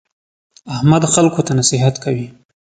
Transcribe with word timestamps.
احمد 0.75 1.03
خلکو 1.13 1.41
ته 1.47 1.51
نصیحت 1.59 1.95
کوي. 2.03 2.27